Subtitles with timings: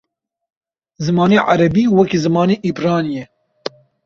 [1.05, 3.25] Zimanê erebî wekî zimanê îbranî ye.